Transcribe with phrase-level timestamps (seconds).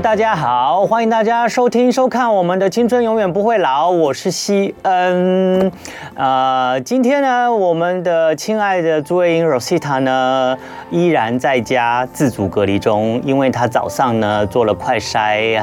[0.00, 5.70] 大家好，欢迎大家收听收看我们的青春永远不会老，我是西恩。
[6.14, 10.56] 呃，今天呢，我们的亲爱的朱卫英 Rosita 呢，
[10.90, 15.60] 依然在家自主隔离中，因为她早上呢做了快筛，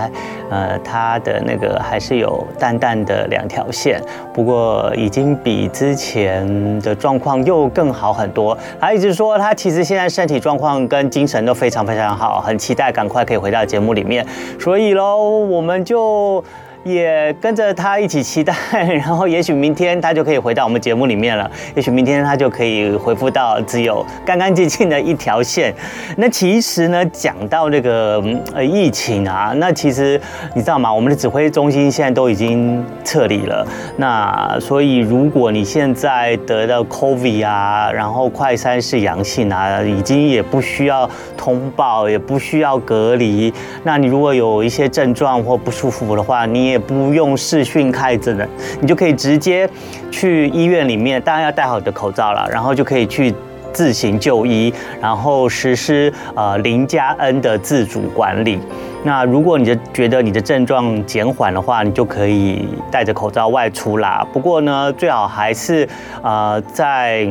[0.49, 4.01] 呃，她的那个还是有淡淡的两条线，
[4.33, 8.57] 不过已经比之前的状况又更好很多。
[8.79, 14.20] 她一直说她其实现在身体状况跟精神都非常非常好，很期待赶快可以回到节目里面，
[14.59, 16.43] 所以喽，我们就。
[16.83, 21.49] 也跟着他一起期待，然后也许明天他就可以回到我们节目里面了。
[21.75, 25.73] 也许明天他就可以恢复到只有干干净净的一条线。
[26.17, 30.19] 那其实呢，讲到这个呃疫情啊，那其实
[30.55, 30.91] 你知道吗？
[30.91, 33.65] 我们的指挥中心现在都已经撤离了。
[33.97, 43.53] 那所以如果你现在得到 COVID 啊，然后快筛是阳性啊，已经也不需要通报，也不需要隔离。
[43.83, 48.47] 那你如果有一些症状或不舒服的话，你也不用视讯开着的，
[48.79, 49.69] 你就可以直接
[50.09, 53.33] 去医院里面，当然要戴好你的口罩了，然后就可以去
[53.73, 58.59] 自行就医，然后实施呃零加 N 的自主管理。
[59.03, 64.25] 那如果你的觉得你的症状减缓的话，你就可以戴着口罩外出啦。
[64.31, 65.87] 不过呢，最好还是
[66.21, 67.27] 呃在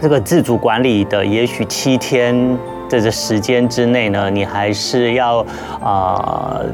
[0.00, 2.34] 这个自主管理的也许七天
[2.88, 5.44] 在这时间之内呢，你还是要
[5.80, 6.64] 呃。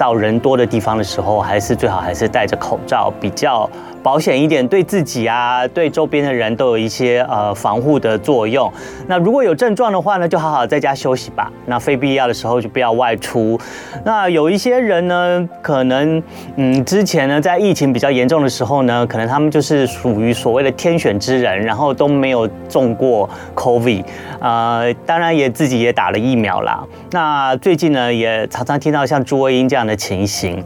[0.00, 3.68] 到人多的地方的时候，还是最好还是戴着口罩比较
[4.02, 8.70] 保险一点，对自己啊，对周边的人都有一些呃防护的作用。
[9.06, 11.50] 那如果有症状的话呢，就好好在家休息吧。
[11.66, 13.58] 那非必要的时候就不要外出。
[14.04, 16.20] 那有一些人呢，可能
[16.56, 24.04] 嗯之前呢在疫情比较严重的时候呢，可能他们就是属于所谓的天选之人，然后都没有中过 COVID，
[24.40, 26.82] 呃，当然也自己也打了疫苗啦。
[27.12, 29.96] 那最近呢也常常听到像朱威英这样的。
[30.00, 30.64] 情形，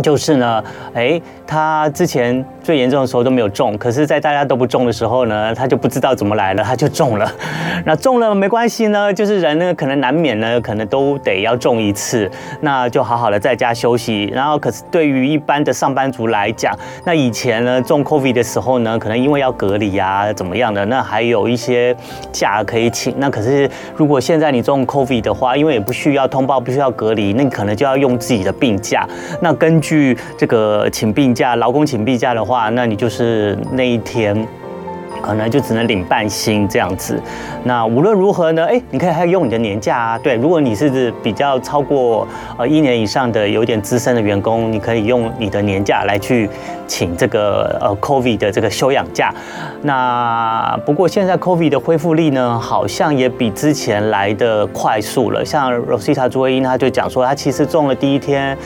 [0.00, 0.62] 就是呢，
[0.94, 2.44] 诶，他之前。
[2.70, 7.28] 最严重的时候都没有中，可是，在大家都不中的时候呢，他就不知道怎么来了，他就中了。
[7.84, 14.30] 那中了没关系呢，就是人呢可能难免呢，可能都得要中一次，那就好好的在家休息。
[14.32, 16.72] 然后，可是对于一般的上班族来讲，
[17.04, 21.92] 那以前呢中 COVID 的时候呢，可能因为要隔离呀，怎么样的，那还有一些
[22.30, 23.12] 假可以请。
[23.18, 29.04] 那可是如果现在你中 COVID 的话，因为也不需要通报，不需要隔离，那你可能就要用自己的病假。
[29.40, 32.59] 那根据这个请病假，劳工请病假的话。
[32.60, 34.46] 话，那你就是那一天，
[35.22, 37.18] 可能就只能领半薪这样子。
[37.64, 40.18] 那无论如何呢，哎，你可以还用你的年假啊。
[40.18, 42.26] 对，如果你是比较超过
[42.58, 46.48] 呃一年以上的有点资深的员工，你可以用你的年假来去
[46.86, 49.32] 请这个呃 COVID 的这个休养假。
[49.82, 55.42] 那不过现在 COVID 的恢复力呢，好像也比之前来的快速了。
[55.42, 58.56] 像 Rosita 朱卫英他就讲说，他其实中了第一天。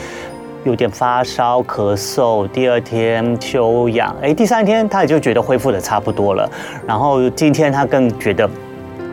[0.65, 6.49] 有点发烧、咳嗽，第二天休养，哎，第三天他也就觉得恢复的差不多了，
[6.85, 8.49] 然后今天他更觉得。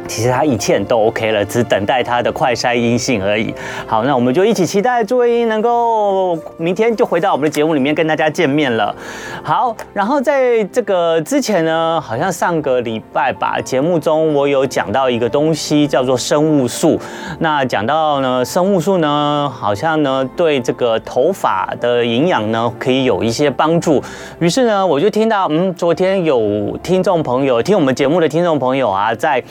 [0.07, 3.55] 其实他一切都 OK 了，只等待他的快筛阴性而已。
[3.87, 8.95] 好，那我们就一起期待朱卫英能够明天就回到我们的节目里面跟大家见面了。
[9.43, 16.99] 好，然后在这个之前呢，好像上个礼拜吧，节目中我有讲到一个东西叫做生物素。
[17.39, 24.03] 那讲到呢，生物素呢，好像呢对这个头发的营养呢可以有一些帮助。
[24.39, 29.43] 于是呢，我就听到，嗯，昨天有听众朋友听我们节目的听众朋友啊，在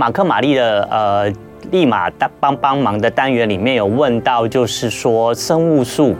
[0.00, 0.10] 马。
[0.10, 1.32] 克玛丽的呃，
[1.70, 6.16] 立马帮帮忙的单元里面有问到，就是说生物素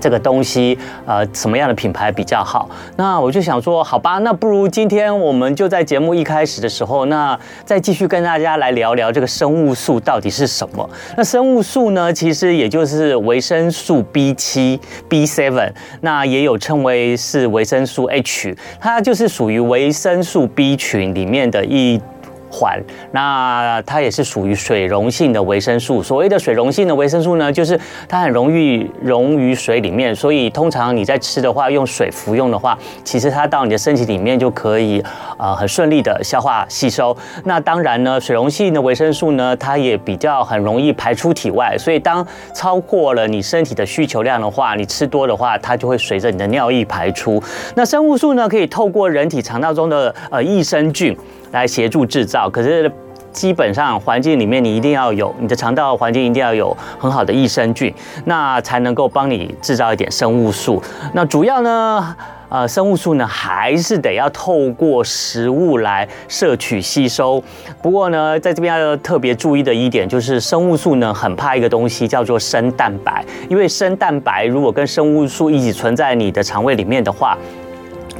[0.00, 2.68] 这个东西，呃，什么样的品牌比较好？
[2.96, 10.88] 那我就想说，好吧，那不如今天我们就在节目一开始的时候，那再继续跟大家来聊聊这个生物素到底是什么？
[11.16, 22.00] 那生物素呢，其实也就是维生素 B 七、B seven，那也有称为是维生素 H，它就是属于维生素 B 群里面的一。
[22.50, 22.82] 环，
[23.12, 26.02] 那它也是属于水溶性的维生素。
[26.02, 35.02] 所谓的水溶性的维生素呢，就是它很容易溶于水里面，所以通常你在吃的话，用水服用的话，其实它到你的身体里面就可以
[35.38, 37.16] 呃很顺利的消化吸收。
[37.44, 47.42] 那当然呢，水溶性的维生素呢，它也比较很容易排出体外，所以当超过了你身体的需求量的话，你吃多的话，它就会随着你的尿液排出。
[47.76, 51.16] 那生物素呢，可以透过人体肠道中的呃益生菌。
[51.52, 52.90] 来协助制造，可是
[53.32, 57.94] 基本上环境里面你一定要有你的肠道环境一定要有很好的益生菌，
[58.24, 60.82] 那才能够帮你制造一点生物素。
[61.12, 62.16] 那主要呢，
[62.48, 67.40] 呃，生物素呢还是得要透过食物来摄取吸收。
[67.80, 77.38] 不过呢，在这边要特别注意的一点就是，生物素呢很怕一个东西叫做生蛋白，因为生蛋白如果跟生物素一起存在你的肠胃里面的话。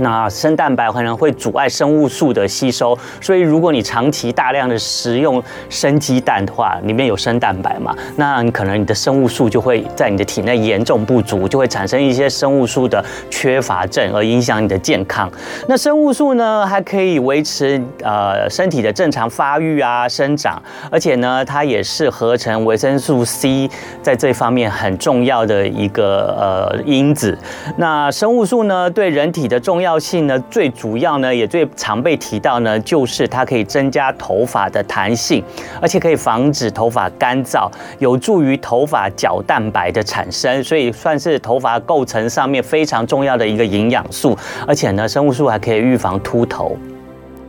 [0.01, 15.31] 那生蛋白可能会阻碍生物素的吸收，所以如果你长期大量的食用生鸡蛋的话，里面有生蛋白嘛，那你可能你的生物素就会在你的体内严重不足，就会产生一些生物素的缺乏症，而影响你的健康。
[15.69, 20.61] 那生物素呢，还可以维持呃身体的正常发育啊、生长，
[20.91, 23.71] 而且呢，它也是合成维生素 C
[24.03, 27.37] 在这方面很重要的一个呃因子。
[27.77, 35.43] 那生物素呢，对人体的重要药性呢，最主要呢，也最常被提到呢，就是它可以增加头发的弹性，
[35.83, 44.39] 而且可以防止头发干燥，有助于头发角蛋白的产生，所以算是头发构成上面非常重要的一个营养素。
[44.65, 46.77] 而且呢，生物素还可以预防秃头，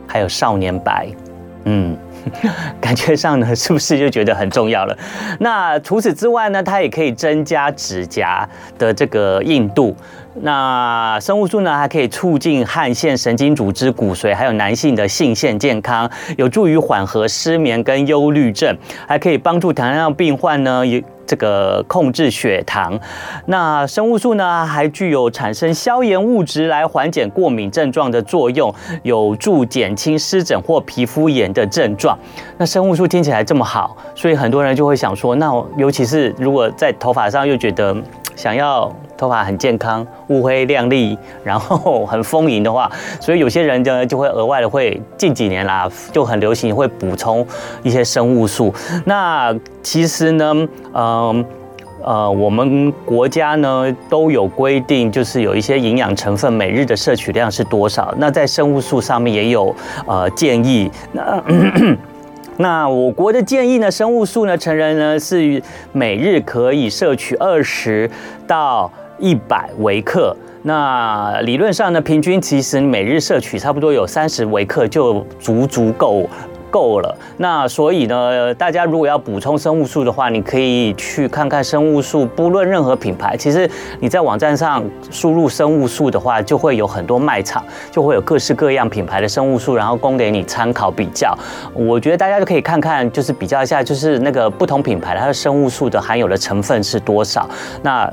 [0.08, 1.06] 还有少年白。
[1.64, 1.96] 嗯，
[2.82, 4.98] 感觉上呢，是不是就觉得很重要了？
[5.38, 9.94] 那除此之外呢，它也可以增加指甲的这个硬度。
[10.40, 18.76] 那生物素呢，还可以促进汗腺、神经组织、骨髓，还有男性的性腺健康，有助于缓和失眠跟忧虑症，
[19.06, 22.98] 还可以帮助糖尿病患呢，有这个控制血糖。
[23.46, 32.18] 那生物素呢，还具有产生消炎物质来缓解过敏症状的作用，有助减轻湿疹或皮肤炎的症状。
[32.56, 37.94] 那生物素听起来这么好，所以很多人就会想说，那尤其是如果在头发上又觉得。
[38.34, 42.90] 想要头发很健康、乌黑亮丽，然后很丰盈的话，
[43.20, 47.46] 所以有些人呢就会额外的会近几年啦就很流行会补充
[47.82, 48.74] 一些生物素。
[49.04, 51.44] 那其实呢，嗯
[52.04, 58.12] 呃，我们国家呢都有规定，就是有一些营养成分每日的摄取量是多少。
[58.18, 59.72] 那在生物素上面也有
[60.04, 60.90] 呃建议。
[61.12, 61.40] 那
[62.58, 65.62] 那我国的建议呢，生物素呢，成人呢是
[65.92, 68.08] 每日可以摄取二十
[68.46, 70.36] 到一百微克。
[70.62, 76.28] 那理论上呢，平均其实每日摄取差不多有三十微克就足足够。
[76.72, 83.70] 够了，那所以呢，大家如果要补充生物素的话，你可以去看看生物素，不论任何品牌，其实
[84.00, 91.36] 你在网站上输入生物素的话，就会有很多卖场，就会有各式各样品牌的生物素，然后供给你参考比较。
[91.74, 97.46] 我觉得大家就可以看看，就是比较一下，就是那个不同品牌它的生物素的含有的成分是多少。
[97.82, 98.10] 那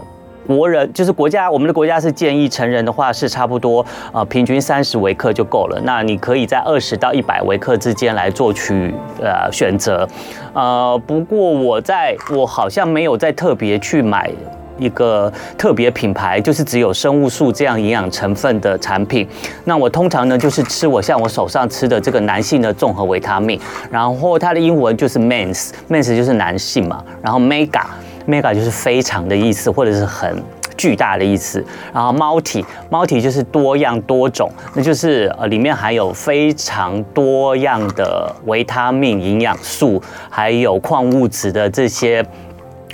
[0.57, 5.79] 国人就是国家，我们的国家是建议成人的话是差不多呃平均三十微克就够了。
[5.83, 10.07] 那你可以在二十到一百微克之间来做取呃选择。
[10.53, 14.31] 呃，不过我在我好像没有再特别去买
[14.79, 19.27] 一个特别品牌，就是只有生物素这样营养成分的产品。
[19.65, 23.59] 那我通常呢就是吃我像我手上吃的这个男性的综合维他命，
[23.91, 27.83] 然后它的英文就是 Men's，Men's 就是男性嘛，然后 Mega。
[28.29, 30.41] Mega 就是非常的意思，或者是很
[30.77, 31.65] 巨大的意思。
[31.93, 42.23] 然后 Multi，Multi 就是多样多种，那就是呃里面含有非常多样的维他命、营养素，还有矿物质的这些。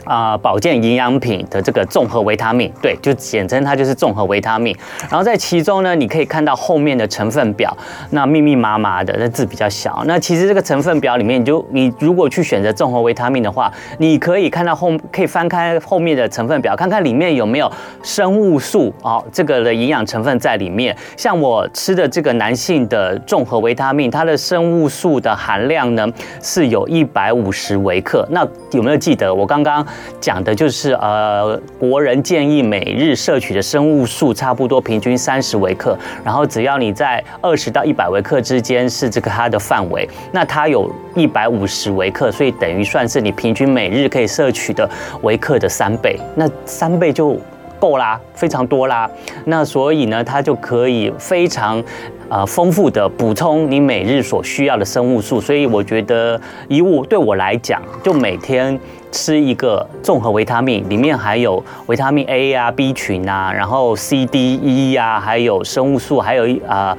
[0.06, 4.76] 啊、保健营养品的这个综合维他命，对，就简称它就是综合维他命。
[5.10, 7.76] 然后在其中呢，你可以看到后面的成分表，
[8.12, 10.04] 那密密麻麻的，那字比较小。
[10.06, 17.72] 那其实这个成分表里面，你就你如果去选择综合维他命的话，你可以看到后可以翻开后面的成分表，看看里面有没有
[18.04, 20.96] 生物素哦，这个的营养成分在里面。
[21.18, 26.08] 像我吃的这个男性的综合维他命，它的生物素的含量呢
[26.42, 28.28] 是有一百五十微克。
[28.30, 29.86] 那有没有记得我刚刚？
[30.20, 44.90] 讲的就是呃，国人建议每日摄取的生物素差不多平均三十微克，然后只要你在二十到一百微克之间是这个它的范围，那它有一百五十微克，所以等于算是你平均每日可以摄取的
[45.22, 47.38] 微克的三倍，那三倍就
[47.80, 49.10] 够啦，非常多啦，
[49.46, 51.84] 那所以呢，它就可以非常。
[52.28, 58.78] 呃，丰富的补充你每日所需要的生物素，所以我觉得以我对我来讲，就每天
[59.16, 66.96] 吃一个综合维他命，里面还有维他命 A 啊、B 群啊，然后 C、D、E 啊，还有生物素，还有啊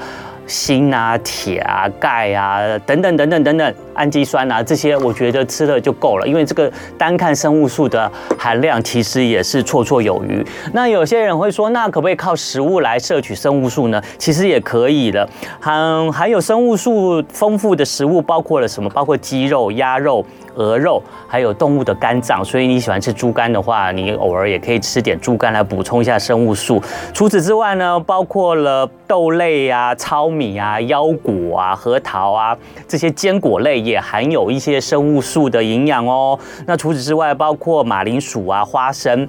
[0.47, 3.75] 锌啊、铁啊、钙啊等等等等等等。
[3.97, 10.45] 氨基酸啊，这些我觉得吃了就够了，因为这个单看生物素的含量其实也是绰绰有余。
[10.73, 14.01] 那有些人会说，那可不可以靠食物来摄取生物素呢？
[14.19, 15.29] 其实也可以的，
[15.61, 18.89] 含含有生物素丰富的食物包括了什么？
[18.91, 20.25] 包括鸡肉、鸭肉。
[20.59, 26.83] 鹅肉，还有动物的肝脏，所以你喜欢吃猪肝的话，你偶尔也可以吃点猪肝来补充一下生物素。
[27.13, 32.57] 除此之外呢，包括了豆类啊、糙米啊、腰果啊、核桃啊
[32.89, 36.39] 这些坚果类也含有一些生物素的营养哦。
[36.67, 39.27] 那除此之外，包括马铃薯啊、花生。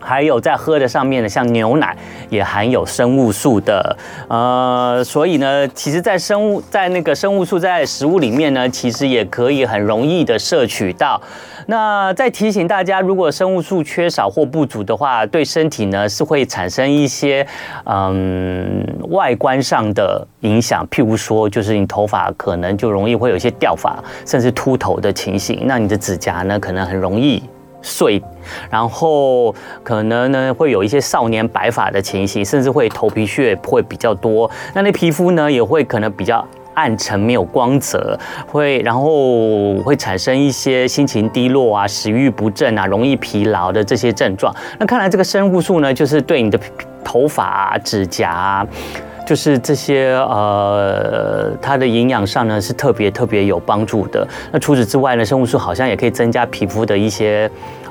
[0.00, 1.96] 还有在喝的上面呢，像牛奶
[2.28, 3.96] 也含有生物素的，
[4.28, 11.20] 呃，所以呢，其实，在生物在那个生物素在食物里面呢，其实也可以很容易的摄取到。
[11.66, 17.46] 那再提醒大家，如果生物素缺少或不足的话，对身体呢是会产生一些
[17.84, 25.62] 嗯外观上的影响，譬如说，就是你头发可能就容易会有一些掉发，甚至秃头的情形。
[25.66, 27.42] 那你的指甲呢，可能很容易。
[27.82, 28.22] 碎，
[28.70, 34.50] 然后可能呢会有一些少年白发的情形，甚至会头皮屑会比较多。
[34.74, 44.54] 那那皮肤呢也会可能比较暗沉，没有光泽，会然后会产生一些心情低落啊、食欲不振啊、容易疲劳的这些症状。
[44.78, 46.58] 那看来这个生物素呢，就是对你的
[47.04, 48.66] 头发、指甲。
[49.30, 54.26] 就是这些呃，它的营养上呢是特别特别有帮助的。
[54.50, 57.48] 那除此之外呢，生物素好像也可以增加皮肤的一些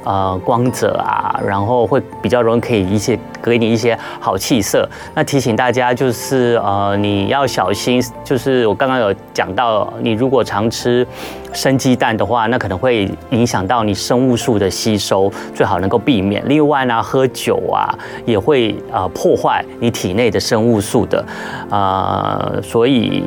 [0.10, 4.90] 呃光泽啊，然后会比较容易可以一些给你一些好气色。
[5.14, 11.06] 那提醒大家就是呃，你要小心，就是我刚刚有讲到，你如果常吃
[11.54, 16.42] 生鸡蛋的话，那可能会影响到你生物素的吸收，最好能够避免。
[16.48, 17.94] 另外呢，喝酒啊
[18.26, 21.24] 也会、呃、破坏你体内的生物素的，
[21.70, 23.24] 呃，所以。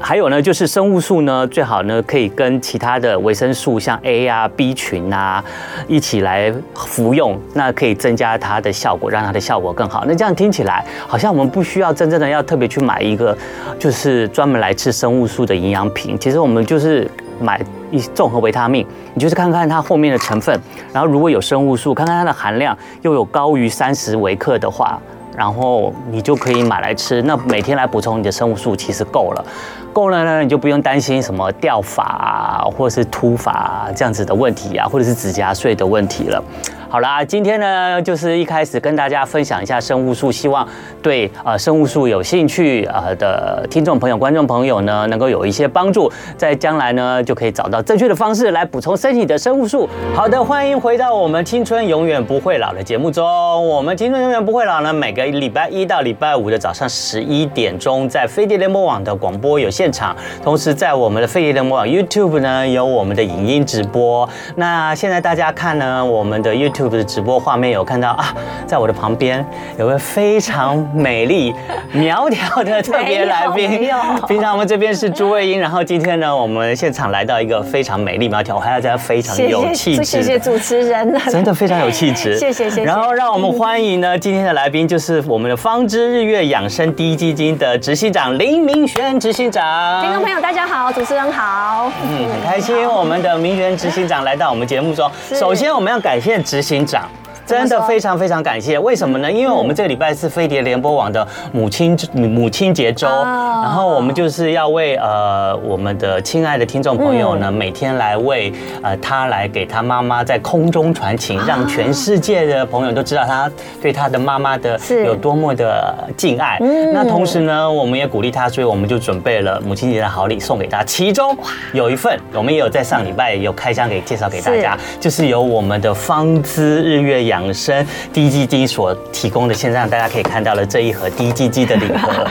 [0.00, 5.44] 还有呢，就是生物素呢，最好呢可以跟其他的维生素，像 A 啊、B 群啊，
[5.86, 10.04] 一起来服用，那可以增加它的效果，让它的效果更好。
[10.08, 13.36] 那这样听起来，好像我们不需要真正的要特别去买一个，
[13.78, 16.18] 就是专门来吃生物素的营养品。
[16.18, 20.58] 其实我们就是买一综合维他命，你就是看看它后面的成分，
[20.92, 24.98] 然后如果有生物素，看看它的含量又有高于三十微克的话，
[25.36, 27.22] 然后你就可以买来吃。
[27.22, 29.44] 那每天来补充你的生物素，其实够了。
[29.92, 36.42] 够了呢，你就不用担心什么掉发啊，或者是秃发啊这样子的问题啊，或者是指甲碎的问题了。
[36.88, 40.66] 好啦，今天呢，就是一开始跟大家分享一下生物素，希望
[41.00, 49.88] 对呃生物素有兴趣呃的听众朋友、观众朋友呢，能够有一些帮助，在将来呢就可以找到正确的方式来补充身体的生物素。
[50.16, 53.24] 好的，欢迎回到我们青春永远不会老的节目中。
[53.68, 64.28] 我们青春永远不会老呢，每个礼拜一到礼拜五的早上十一点钟，在飞碟联播网的广播有现场，同时在我们的飞碟联播网 YouTube 呢有我们的影音直播。
[64.56, 66.90] 那现在大家看呢，我们的 YouTube。
[66.90, 68.34] 的直播画面有看到啊，
[68.66, 69.46] 在我的旁边
[69.78, 71.54] 有个非常美丽
[71.92, 73.88] 苗条的特别来宾。
[74.26, 80.02] 平常我们这边是朱卫英，然后今天呢，我们现场来到一个非常美丽苗条，还要加非常有气质。
[80.02, 82.34] 谢谢主持人，真的非常有气质。
[82.40, 82.84] 谢谢谢谢。
[82.84, 89.62] 然后让我们欢迎呢今天的来宾，就是我们的方知日月养生第一基金的执行长林明轩执行长。
[90.02, 91.90] 听众朋友大家好，主持人好。
[92.02, 95.08] 嗯，很开心我们的名媛执行长来到我们节目中。
[95.32, 97.08] 首先我们要感谢执行长。
[97.50, 99.30] 真的非常非常感谢，为什么呢？
[99.30, 108.52] 因为我们这个礼拜是飞碟联播网的母亲母亲节周，然后我们就是要为呃我们的亲爱的听众朋友呢，每天来为
[108.82, 113.50] 呃他来给他妈妈在空中传情，让全世界的朋友都知道他
[113.82, 116.56] 对他的妈妈的有多么的敬爱。
[116.94, 121.36] 那同时呢，我们也鼓励他，所以我们就准备了母亲节的好礼送给他，其中
[121.72, 127.39] 有一份我们也有在上礼拜有开箱给介绍给大家，就是由我们的芳姿日月养。
[127.40, 132.26] 养生 DGG 所提供的，线上大家可以看到了这一盒 DGG 的礼盒。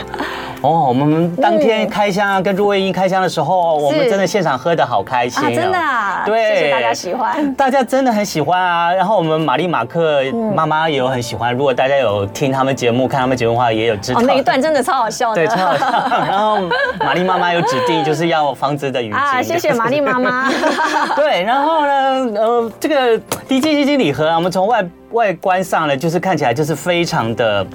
[0.62, 8.92] 哦，我们当天开箱啊，跟朱卫茵开箱的时候，我们真的现场喝的好开心，真的啊，对，谢谢大家喜欢， 大家真的很喜欢啊。
[8.92, 10.22] 然后我们玛丽马克
[10.54, 14.20] 妈妈也有很喜欢，如果大家有听他们节目、看他们节目的话，也有知道。
[14.20, 15.86] 那一段真的超好笑的，对，超好笑。
[16.28, 16.58] 然后
[16.98, 20.50] 玛丽妈妈有指定就是要房子的语气啊，谢谢玛丽妈妈。
[21.16, 21.92] 对，然后呢，
[22.34, 24.84] 呃，这个滴鸡精礼盒啊，我们从外。
[25.12, 27.66] 外观上呢，就是看起来就是非常的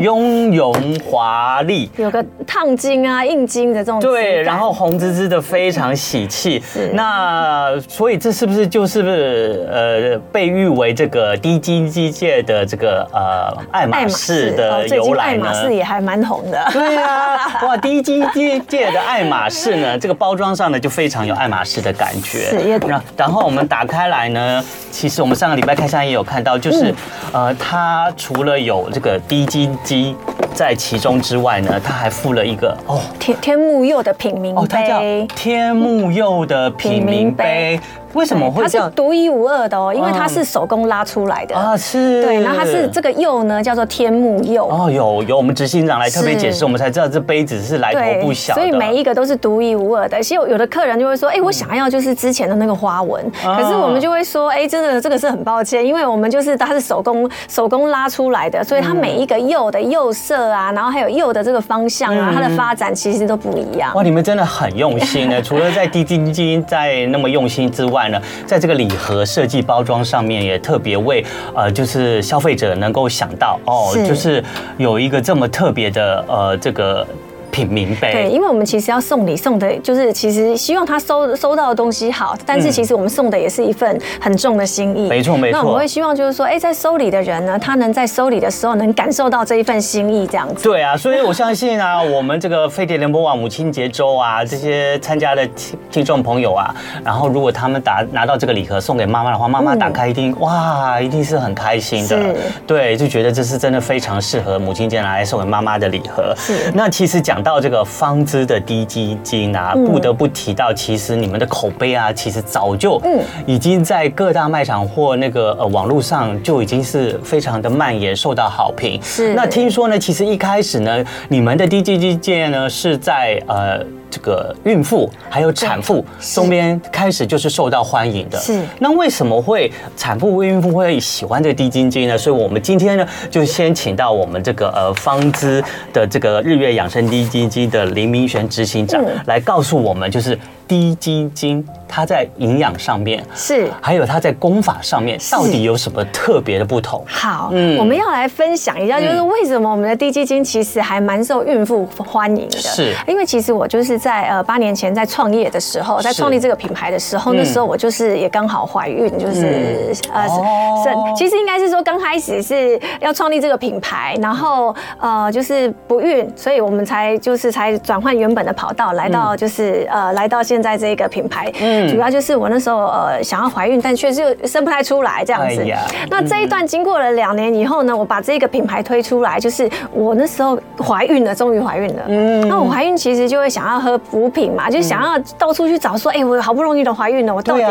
[0.00, 4.00] 雍容华丽，有个烫金啊、印金的这种。
[4.00, 6.62] 对，然后红滋滋的，非常喜气。
[6.64, 6.90] 是。
[6.94, 15.48] 那所以这是不是就是不是呃被誉为这个低金机界的这个呃爱马仕的由来呢？
[15.48, 16.64] 爱马仕也还蛮红的。
[16.72, 22.38] 对啊，哇，低金机界的爱马仕呢， 这个包装上呢就非常有爱马仕的感觉。
[22.50, 22.78] 是。
[22.86, 26.83] 然然后我们打开来呢，其实我们上个礼拜开箱也有看到，就是。
[27.32, 30.16] 呃，它除了有这个低金机
[30.54, 35.00] 在其中之外呢，它还附了一个哦，天天目釉的品茗杯，哦，它叫
[35.34, 37.80] 天目釉的品茗杯。
[38.14, 38.86] 为什么会这样？
[38.86, 42.22] 它是独一无二的哦，因为它是手工拉出来的啊，是。
[42.22, 44.90] 对，然后它是这个釉呢，叫做天目釉哦。
[44.90, 48.54] 有有，我们执行长来特别解释，我们才知道这杯子是来头不小。
[48.54, 50.22] 所以每一个都是独一无二的。
[50.22, 63.94] 其实有的客人就会说，哎，我想要就是之前的那个花纹，可是我们就会说，哎，真的这个是很抱歉，因为我们就是它是手工手工拉出来的，所以它每一个釉的釉色啊，然后还有釉的这个方向啊，它的发展其实都不一样。
[63.94, 65.42] 哇，你们真的很用心呢！
[65.42, 68.74] 除了在滴滴滴在那么用心之外呢，在这个。
[68.74, 74.42] 礼盒设计包装上面也特别为呃，就是消费者能够想到哦，就是
[74.78, 77.06] 有一个这么特别的呃这个。
[77.54, 85.08] 品名杯，对，因为我们其实要送礼，送的就是其实希望他收收到的东西好，但是其实我们送的也是一份很重的心意。
[85.08, 85.58] 没错没错。
[85.60, 90.64] 那我们会希望就是说，哎，在收礼的人呢，他能在收礼的时候能感受到这一份心意，这样子。
[90.64, 102.34] 对啊，所以我相信啊， 我们这个飞碟联播网母亲节周啊，这些参加的听听众朋友啊，然后如果他们打拿到这个礼盒送给妈妈的话，妈妈打开一定、嗯、哇，一定是很开心的。
[102.66, 106.34] 对，就觉得这是真的非常适合母亲节拿来送给妈妈的礼盒。
[106.36, 106.72] 是。
[106.74, 107.43] 那其实讲。
[107.44, 113.00] 到这个方知的低基金啊，不得不提到，其实你们的口碑啊，其实早就
[113.46, 118.98] 已经在各大卖场或那个呃网络上就已经是非常的蔓延，受到好评。
[119.02, 119.34] 是。
[119.34, 123.84] 那听说呢，其实一开始呢，你们的低基金呢是在呃。
[124.14, 126.04] 这个孕妇还有产妇
[126.34, 128.38] 中间开始就是受到欢迎的。
[128.38, 128.62] 是。
[128.78, 132.16] 那为什么会产妇、孕妇会喜欢这个低金鸡呢？
[132.16, 135.60] 所以我们今天呢，就先请到我们这个呃方姿
[135.92, 140.38] 的这个日月养生低金鸡的林明璇执行长来告诉我们，就是。
[140.66, 147.04] 滴鸡精，它在营养上面是，还有它在功法上面到底有什么特别的不同？
[147.06, 152.58] 好，嗯，我们要来分享一下，就是为什么我们的低基金其实还蛮受孕妇欢迎的。
[152.58, 170.53] 是，因为其实我就是在呃八年前在创业的时候，在创立这个品牌的时候，那时候我就是也刚好怀孕，就是呃是，其实应该是说刚开始是要创立这个品牌，然后呃就是不孕，所以我们才就是才转换原本的跑道，来到就是呃来到现。
[170.54, 175.66] 现在这个品牌，嗯，主要就是我那时候呃想要怀孕，但确实又生不太出来这样子。
[176.08, 182.02] 那这一段经过了两年以后呢，我把这个品牌推出来，就是我那时候怀孕了，终于怀孕了。
[182.06, 187.64] 嗯，那我怀孕其实就会想要喝补品嘛，就想要到处去找说，哎，我好不容易都怀孕了，我到底。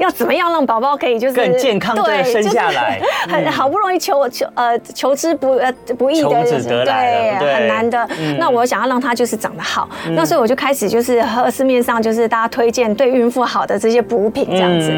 [0.00, 3.00] 要怎么样让宝宝可以就是更健康的生下来？
[3.28, 6.22] 很好不容易求求呃求之不呃不易
[6.64, 8.08] 的，对，很难的。
[8.38, 14.90] 那我想要让他就是长得好，那所以我就开始就是和市面上就是大家推荐对孕妇好的这些补品这样子。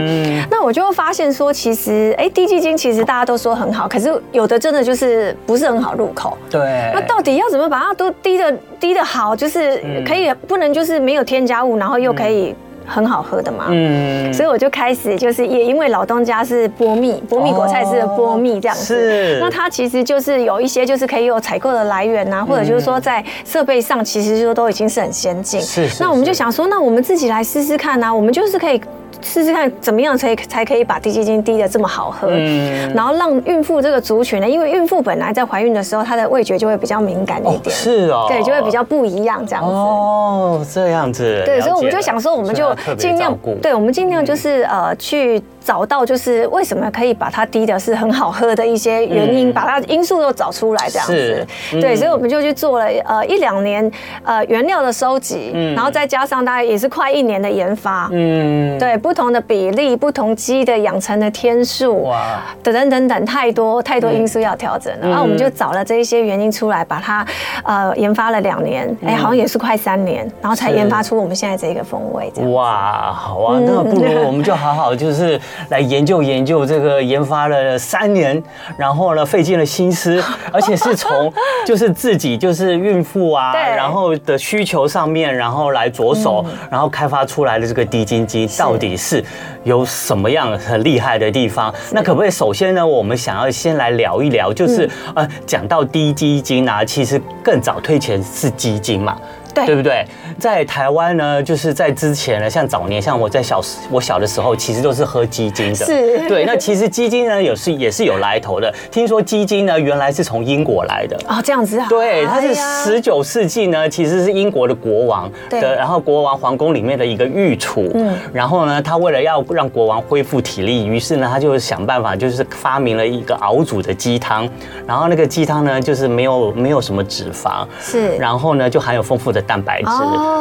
[0.50, 6.38] 那我就会发现说，其实哎，滴鸡精其实大家都说很好，可是有的真的就是不是很好入口。
[6.48, 6.60] 对。
[6.94, 12.54] 那到底要怎么把它都低的低的好，就是可以不能就是没有添加物，然后又可以。
[12.86, 28.80] 很好喝的嘛，嗯，所以我就开始就是也因为老东家是波蜜，波蜜果菜是波蜜这样子，是，那它其实就是有一些就是可以有采购的来源呐，或者就是说在设备上其实就都已经是很先进，是，那我们就想说，那我们自己来试试看呐，我们就是可以。
[29.20, 39.70] 试试看怎么样才才可以把滴鸡精滴的这么好喝，嗯，然后让孕妇这个族群呢，因为孕妇本来在怀孕的时候，她的味觉就会比较敏感一点，是哦，对，就会比较不一样这样子。
[39.70, 41.42] 哦，这样子。
[41.44, 45.42] 对，所以我们就想说，我们就尽量，对，我们尽量就是呃去。
[45.64, 51.46] 找到就是为什么可以把它滴的是很好喝的一些原因，把它因素都找出来这样子，
[51.80, 53.90] 对，所以我们就去做了呃一两年
[54.24, 67.24] 呃原料的收集，然后再加上大概也是快一年的研发，嗯，对，不同的比例、不同鸡的养成的天数，哇，等等等等，太多太多因素要调整了，然后我们就找了这一些原因出来，把它
[67.64, 72.32] 呃研发了两年，哎，好像也是快三年，然后才研发出我们现在这个风味。
[72.50, 75.40] 哇，好啊，那不如我们就好好就是。
[75.68, 78.42] 来研究研究这个，研发了三年，
[78.76, 81.32] 然后呢费尽了心思， 而且是从
[81.66, 89.24] 就是自己就是孕妇啊，然后的需求上面，然后来着手，然后开发出来的这个低精机到底是
[89.64, 91.72] 有什么样很厉害的地方？
[91.92, 99.16] 那可不可以首先呢，我们想要先来聊一聊，就是呃讲到低基金啊，其实更早推前是基金嘛。
[99.54, 100.04] 对，对不对？
[100.38, 103.60] 在台湾呢，就是在之前呢，像早年，像我在小
[103.90, 105.74] 我小的时候，其实都是喝鸡精的。
[105.74, 106.44] 是，对。
[106.44, 108.72] 那其实鸡精呢，也是也是有来头的。
[108.90, 111.86] 听说鸡精呢，原来是从英国来的啊，这样子啊。
[111.88, 117.90] 对，它是十九世纪呢，其实是英国的国王的，然后国王皇宫里面的一个御厨。
[117.94, 118.16] 嗯。
[118.32, 124.48] 然后呢，他为了要让国王恢复体力，于是呢，他就想办法，就是发明了一个熬煮的鸡汤。
[124.86, 128.16] 然后那个鸡汤呢，就是没有没有什么脂肪，是。
[128.16, 129.41] 然后呢，就含有丰富的。
[129.42, 129.88] 蛋白质，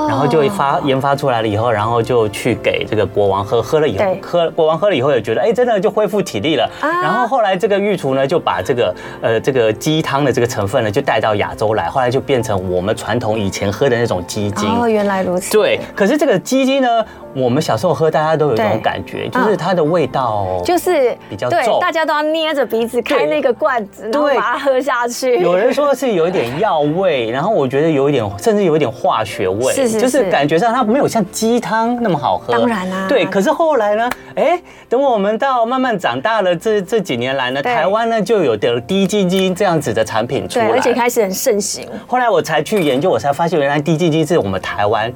[0.08, 6.70] 然后就发研发出来了以后，然后就去给这个国王喝，喝了以后，喝国王喝了以后也觉得，哎，真的就恢复体力了。
[6.82, 14.70] 然后后来这个御厨呢，就把这个呃这个鸡汤的这个成分呢，就带到亚洲来，后来就变成我们传统以前喝的那种鸡精。
[14.70, 15.52] 哦，原来如此。
[15.52, 25.40] 对，可是这个鸡精呢，我们小时候喝，大家都有一种感觉，就是它的味道就是比较重，大家都要捏着鼻子开那个罐子，然后把它喝下去。
[25.40, 28.91] 有人说是有一点药味，然后我觉得有一点，甚至有一点。
[28.92, 32.52] 化学味，是是是，就是感觉上它没有像鸡汤那么好喝。
[32.52, 33.26] 当然啦，对。
[33.26, 34.10] 可是后来呢？
[34.36, 41.88] 哎，等我们到慢慢长大了，这这几年来呢，台湾呢就有的滴鸡精这样子的产品出来，而且开始很盛行。
[42.08, 45.12] 后来我才去研究，我才发现原来滴鸡精是我们台湾。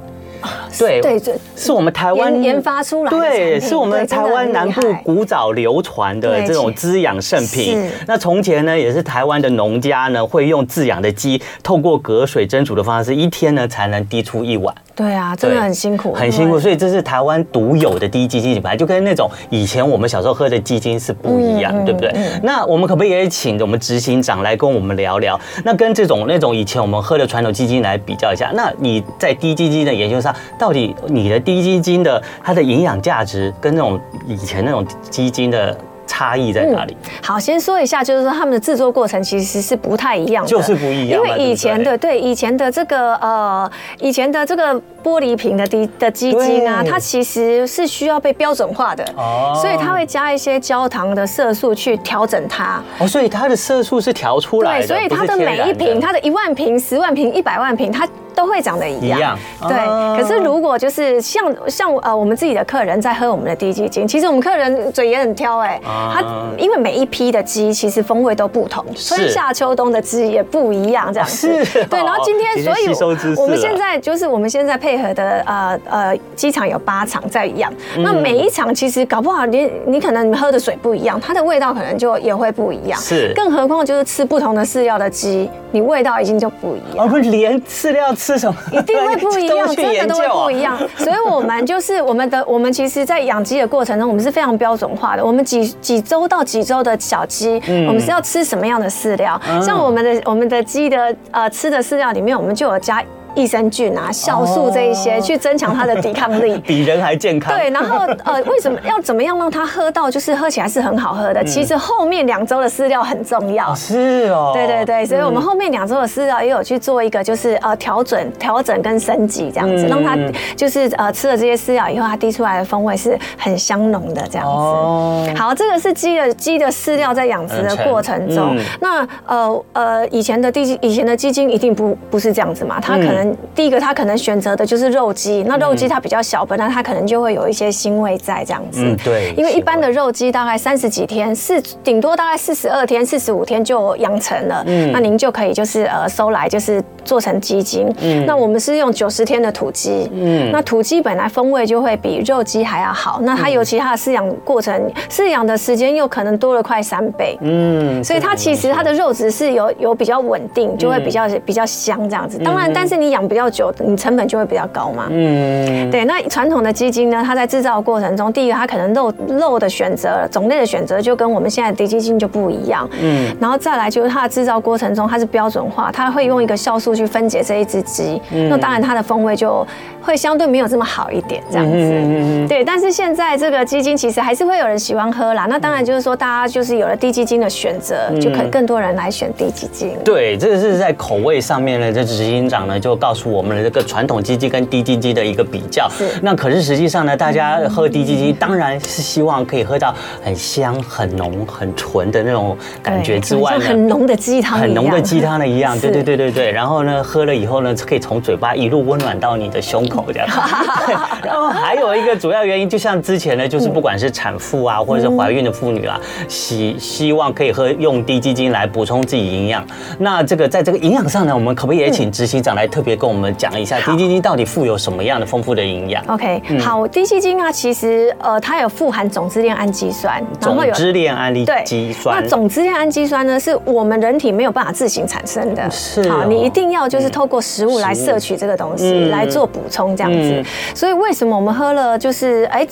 [0.78, 7.90] 对 对对，是我们台湾研发出来的，对，是我们台湾南部古早流传的这种滋养圣品。
[8.08, 14.74] 那从前呢，也是台湾的农家呢，会用自养的鸡，透过隔水蒸煮的方式，一天呢才能滴出一碗。
[14.96, 16.58] 对啊，真的很辛苦，很辛苦。
[16.58, 22.14] 所以这是台湾独有的滴鸡精品牌，就跟那种以前我们小时候喝的鸡精是不一样，对不对？
[22.42, 25.40] 那我们可不可以也请我们执行长来跟我们聊聊？
[25.64, 35.76] 那跟这种那种以前我们喝的传统鸡精来比较一下，那你在滴鸡精的研究上，到底你的低基金的它的营养价值跟那种以前那种基金的？
[36.08, 36.96] 差异在哪里？
[37.22, 41.20] 好，先说一下，就是说他们的制作过程其实是不太一样的，就是不一样。
[41.20, 43.70] 因为以前的对以前的这个呃，
[44.00, 52.80] 以前的这个玻璃瓶的滴的基金啊，它其实是需要被标准化的，哦所以它会加一些焦糖的色素去调整它。
[53.00, 58.08] 哦，所以它的色素是调出来的，对，所以它的每一瓶，它的一万瓶、十万瓶、一百万瓶，它。
[58.36, 60.22] 都会长得一样，对。
[60.22, 66.22] 可是如果就是像像呃我们自己的客人在喝我们的低基金，其实我们客人嘴也很挑哎，他
[66.58, 71.64] 因为每一批的鸡其实风味都不同，春夏秋冬的鸡也不一样这样子。
[71.66, 71.84] 是。
[71.86, 83.00] 对，然后今天所以我们现在就是我们现在配合的呃呃鸡场有八场在养，那每一场其实搞不好你你可能喝的水不一样，它的味道可能就也会不一样。
[83.00, 83.32] 是。
[83.34, 87.06] 更何况就是吃不同的饲料的鸡，你味道已经就不一样。
[87.06, 88.14] 我们连饲料。
[88.26, 88.58] 是什么？
[88.72, 90.76] 一定会不一样，真的都会不一样。
[90.98, 95.24] 所以，我们就是我们的，我们其实，在养鸡的过程中，我们是非常标准化的。
[95.24, 99.40] 我们几几周到几周的小鸡，我们是要吃什么样的饲料？
[99.62, 103.04] 像我们的我们的鸡的呃吃的饲料里面，我们就有加。
[103.36, 107.54] 益生菌啊，酵素这一些去增强它的抵抗力， 比人还健康。
[107.56, 111.44] 对，然后呃，为什么要怎么样让它喝到就是喝起来是很好喝的？
[111.44, 113.76] 其实后面两周的饲料很重要。
[113.76, 114.52] 是哦。
[114.54, 120.18] 对对对，所以我们后面两周的饲料也有去做一个就是呃调整、调整跟升级这样子，让它
[120.56, 124.52] 就是呃吃了这些饲料以后，它滴出来的风味是很香浓的这样子。
[124.54, 125.28] 哦。
[125.36, 133.25] 好，这个是鸡的鸡的饲料在养殖的过程中，那呃呃以前的滴以前的鸡精一定不不是这样子嘛，它可能。
[133.54, 138.82] 第一个，他可能选择的就是肉鸡，那肉鸡它比较小，本来它可能就会有一些腥味在这样子。
[138.84, 139.34] 嗯，对。
[139.38, 144.64] 因为一般的肉鸡大概三十几天，四顶多大概四十二天、四十五天就养成了。
[144.68, 144.92] 嗯。
[144.92, 147.90] 那您就可以就是呃收来就是做成鸡精。
[148.02, 148.26] 嗯。
[148.26, 150.10] 那我们是用九十天的土鸡。
[150.14, 150.52] 嗯。
[150.52, 157.38] 那土鸡本来风味就会比肉鸡还要好，那它尤其它的饲养过程，饲养的时间又可能多了快三倍。
[157.42, 158.04] 嗯。
[158.04, 162.38] 所以它其实它的肉质是有有比较稳定，就会比较比较香这样子。
[162.40, 163.15] 当然，但是你。
[163.16, 165.08] 养比较久，你成本就会比较高嘛。
[165.10, 166.04] 嗯，对。
[166.04, 172.88] 那传统的基金呢，它在制造的过程中，第一个它可能肉肉的选择、种类的选择就跟我们现在的滴鸡精就不一样。
[173.02, 178.22] 嗯，然后再来就是它的制造过程中，它是标准化，它会用一个酵素去分解这一只鸡。
[178.32, 179.66] 嗯，那当然它的风味就
[180.02, 181.74] 会相对没有这么好一点，这样子。
[181.78, 182.66] 嗯，对。
[182.66, 185.46] 但是现在这个基金其实还是会有人喜欢喝啦。
[185.50, 189.96] 那当然就是说，大家就是有了低基金的选择，就可以更多人来选低基金。
[190.04, 192.96] 对，这个是在口味上面呢，这执行长呢就。
[193.06, 195.88] 告诉我们的这个传统鸡精跟滴鸡精的一个比较。
[195.96, 196.06] 是。
[196.24, 205.80] 那可是实际上呢，大家喝滴鸡精当然是希望可以喝到很香、很浓、很纯的那种感觉之外呢，很浓的鸡汤，很浓的鸡汤的一样。
[205.80, 206.52] 对对对对对。
[206.52, 210.28] 然后呢，喝了以后呢，可以从嘴巴一路温暖到你的胸口这样。
[211.24, 219.64] 然后还有一个主要原因，就像之前呢，就是不管是产妇啊，或者是怀孕的妇女啊，希希望可以喝用滴鸡精来补充自己营养。
[220.00, 231.34] 那这个在这个营养上呢，我们可不可以也请执行长来特别跟我们讲一下低基金到底富有什么样的丰富的营养？OK，好，低基金啊，其实呃，它有富含总支链氨基酸，总支链氨
[231.66, 232.22] 基酸。
[232.22, 240.44] 那总支链氨基酸呢，是我们人体没有办法自行产生的，是好，你一定要就是透过食物来摄取这个东西来做补充，这样子。
[240.76, 242.66] 所以为什么我们喝了就是哎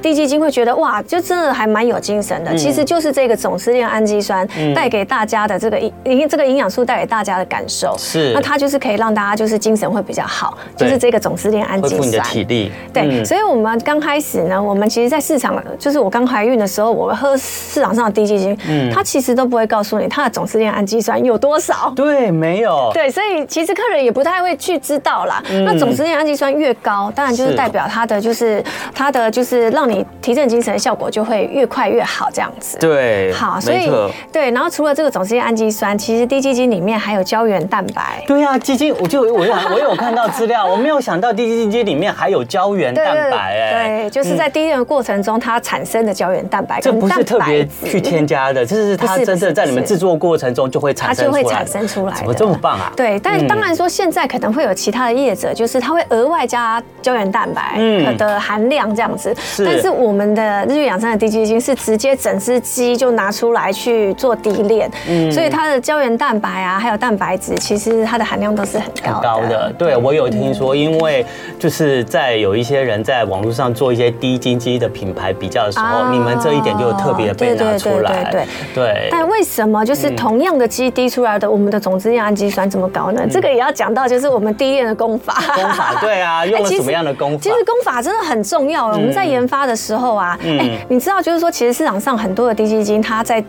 [0.00, 2.54] 低基金会觉得哇，就真的还蛮有精神的？
[2.56, 7.94] 其实就是这个总支链氨基酸带给大家的这个营这个营养素带给大家的感受。
[7.98, 12.08] 是，那它就是可以让大家就是精神会比较好，就是这个总支链氨基酸。
[12.08, 12.72] 你的体力。
[12.92, 21.92] 对，所以我们刚开始呢，我们其实，在市场就是我刚怀孕的时候，我们喝市场上的低基金，嗯，它其实都不会告诉你它的总支链氨基酸有多少。
[21.94, 22.90] 对，没有。
[22.92, 25.42] 对，所以其实客人也不太会去知道啦。
[25.64, 28.62] 那总支链氨基酸越高，当然就是代表它的就是
[28.94, 32.78] 它的就是让你提振精神的效果就会越快越好，这样子。
[32.78, 33.90] 对，好，所以
[34.32, 38.22] 对，然后除了这个总支链氨基酸，其实低基金里面还有胶原蛋白。
[38.26, 52.92] 对啊，基金，我就我有我有看到资料，我没有想到滴鸡精里面还有胶原蛋白，哎，对，就是在滴炼的过程中它产生的胶原蛋白，这不是特别去添加的，这是它真正在你们制作过程中就会产生出来，它就会产生出来，怎么这么棒啊？
[52.96, 57.78] 对，但当然说现在可能会有其他的业者，就是他会额外加胶原蛋白
[58.16, 64.90] 的含量这样子，但是我们的日月养生的滴鸡精是直接整只鸡就拿出来去做滴炼，
[65.30, 69.72] 所以它的胶原蛋白啊，还有蛋白质，其实它的含量都是很高高的。
[69.78, 71.24] 对，我有听说，因为
[71.58, 78.24] 就是在有一些人在网络上做一些滴鸡精的品牌比较的时候，你们这一点就特别被拿出来。
[78.30, 79.08] 对对。
[79.10, 83.22] 但为什么就是同样的鸡滴出来的，我们的总支链氨基酸这么高呢？
[83.30, 85.34] 这个也要讲到，就是我们滴炼的功法。
[85.54, 87.38] 功法对啊， 用了什么样的功法？
[87.38, 88.86] 其实功法真的很重要。
[88.88, 93.42] 我们在研发的时候啊，哎，你知道，就是说，其实市场上很多的滴鸡精，它在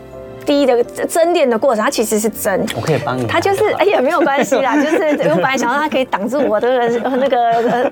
[0.46, 2.64] 滴的蒸炼的过程，它其实是蒸。
[2.76, 3.26] 我可以帮你。
[3.26, 7.38] 它就是哎呀，没有关系啦， 就是我本来想让它可以挡住我的那个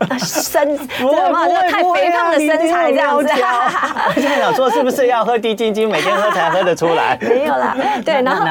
[0.08, 1.48] 呃身，知道吗？
[1.48, 3.28] 就太肥胖的身材这样子。
[4.08, 7.18] 我现在想说，是不是要喝滴鸡精，每天喝才喝得出来？
[7.20, 8.44] 没有啦，对，然后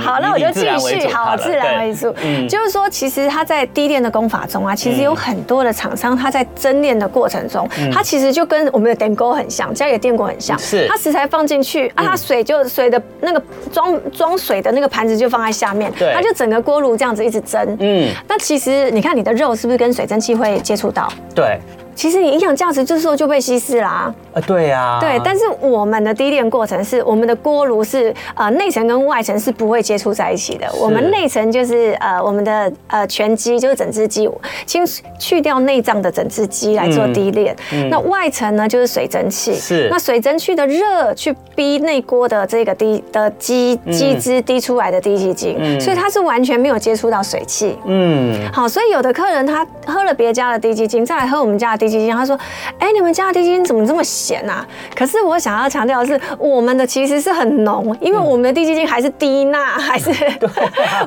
[0.00, 2.14] 好，那我就继续，好，自然为主。
[2.22, 10.58] 嗯，就是说，其实它在低炼的功法中啊，其实有很多的厂商，它在蒸炼的过程中，它其实就跟我们的电锅很像，家里的电锅很像。
[10.58, 10.86] 是。
[10.88, 13.42] 它食材放进去啊，它水就水的那个。
[13.72, 17.76] 装装水的那个盘子就放在下面，对，它就整个锅炉这样子一直蒸。
[17.80, 21.12] 嗯，那其实你看你的肉是不是跟水蒸气会接触到？
[21.34, 21.58] 对。
[21.94, 24.12] 其实你营养价值这时候就被稀释啦。
[24.32, 24.98] 啊，对呀。
[25.00, 30.66] 对，但是我们的低炼过程是，我们的锅炉是呃内层跟外层是不会接触在一起的。
[30.80, 34.28] 我们内层就是呃我们的呃全鸡，就是整只鸡，
[34.66, 34.84] 清
[35.18, 37.54] 去掉内脏的整只鸡来做低炼。
[37.88, 39.54] 那外层呢就是水蒸气。
[39.54, 39.88] 是。
[39.90, 47.78] 那水蒸气的热去逼内锅的这个低的鸡鸡汁滴出来的低鸡精，所以它是完全没有接触到水汽。
[47.86, 48.34] 嗯。
[48.52, 51.83] 好，所以有的客人他喝了别家的低鸡精，再来喝我们家的。
[51.84, 52.38] 滴基金，他说
[52.78, 60.10] ：“哎，你们家的低基金怎么这么咸啊？”可是我想要强调的是，我们的其实是很浓，因为我们的低基金还是低钠， 还是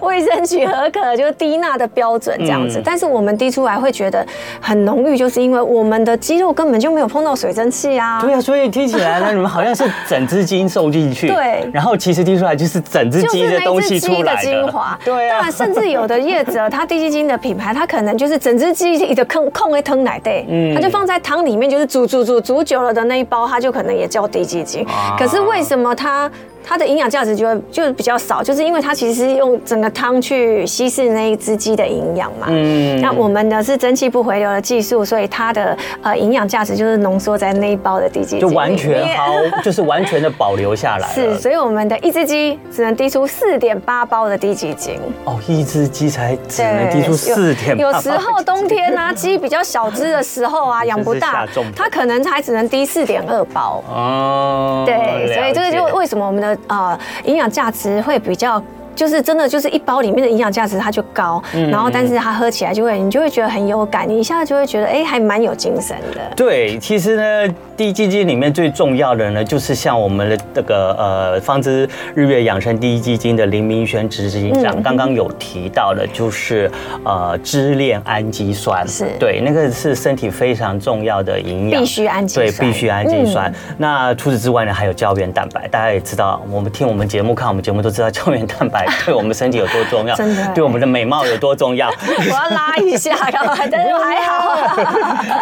[0.02, 2.82] 卫生局合可，就是低钠的标准这样子。
[2.84, 4.26] 但是我们滴出来会觉得
[4.62, 8.22] 很浓郁，就是因为我们的肌肉根本就没有碰到水蒸气啊。
[8.22, 14.98] 对啊，所以听起来呢，你们好像是整只鸡送进去，对，然后其实滴出来就是整只鸡的东西出来的精华。
[15.04, 20.46] 对啊，甚至有的业者他低基金的品牌，他可能就是整只鸡的空空会吞奶对。
[20.50, 20.67] 嗯。
[20.76, 24.86] 它就放在汤里面，就是煮煮煮煮久了的那一包，它就可能也叫滴鸡精。
[25.18, 26.30] 可是为什么它？
[26.68, 32.48] 它的营养价值就会就比较少，就是因为它其实是用整个汤去稀释那一只鸡的营养嘛。
[32.50, 33.00] 嗯。
[33.00, 41.08] 那我们的是蒸汽不回流的技术，所以它的呃营养价值就是浓缩在那一包的低鸡，就完全好， 就是完全的保留下来。
[41.08, 45.00] 是，所以我们的一只鸡只能滴出四点八包的低鸡精。
[45.24, 47.78] 哦，一只鸡才只能滴出四点。
[47.78, 53.82] 有时候冬天啊，鸡比较小只的时候啊， 养不大，它可能才只能滴四点二包。
[53.90, 54.84] 哦。
[54.86, 56.57] 对，所以这个就为什么我们的。
[56.66, 58.62] 啊，营养价值会比较
[58.98, 66.34] 就是真的就是一包里面的营养价值它就高，嗯、然后但是它喝起来就会你就会觉得很有感，你一下子就会觉得哎还蛮有精神的。
[66.36, 76.70] 对，其实呢，低基金里面最重要的呢，就是像我们的这个呃方知日月养生第一基金的林明轩执行长刚刚有提到的，就是
[77.04, 79.06] 呃支链氨基酸，是。
[79.20, 83.52] 对，那个是身体非常重要的营养，必须氨基酸，对，必须氨基酸。
[83.52, 91.90] 嗯、那除此之外呢，还有胶原蛋白，大家也知道，我们听我们节目、看我们节目都知道胶原蛋白对我们身体有多重要， 真的，对我们的美貌有多重要。
[92.08, 93.56] 我要拉一下，干嘛？
[93.72, 94.78] 但是还好，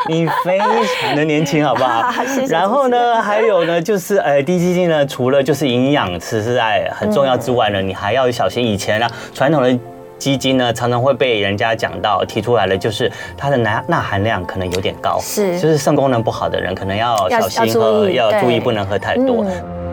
[0.07, 2.11] 你非常的年轻，好不好？
[2.49, 8.65] 然后呢，还有呢，就是呃，低基金呢，除了就是营养吃是在很重要之外呢，嗯、你还要小心。
[8.65, 9.77] 以前呢，传统的
[10.17, 19.43] 基金呢，常常会被人家讲到提出来的，就是它的钠钠含量可能有点高，是，就是肾功能不好的人可能要小心喝，要注意，不能喝太多。
[19.45, 19.84] 嗯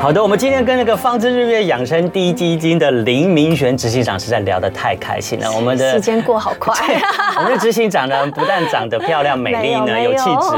[0.00, 5.50] 好的，我们今天跟那个方知日月养生滴基金的林明玄执行长实在聊得太开心了。
[5.52, 6.72] 我们的时间过好快，
[7.36, 10.56] 我们的执行长呢，不但长得漂亮美丽呢，有气质，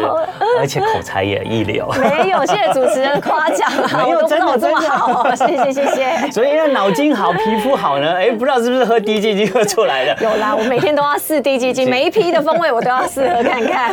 [0.58, 1.90] 而且口才也一流。
[1.98, 3.70] 没有，谢谢主持人夸奖，
[4.04, 6.30] 没有真的这么好，谢谢谢谢。
[6.30, 10.16] 所以呢，脑筋好，皮肤好呢，哎，不知道是不是喝滴基金喝出来的？
[10.22, 13.90] 有啦，我每天都要试滴基金，每一批的风味我都要试喝看看。